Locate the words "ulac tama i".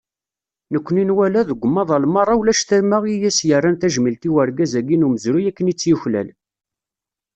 2.39-3.15